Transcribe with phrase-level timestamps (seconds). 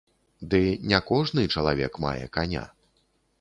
[0.53, 0.61] Ды
[0.91, 2.65] не кожны чалавек мае каня.